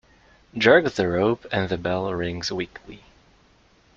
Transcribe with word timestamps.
Jerk 0.57 0.95
the 0.95 1.07
rope 1.07 1.45
and 1.51 1.69
the 1.69 1.77
bell 1.77 2.11
rings 2.11 2.51
weakly. 2.51 3.03